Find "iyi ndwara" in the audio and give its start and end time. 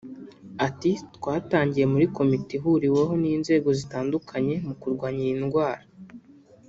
5.27-5.83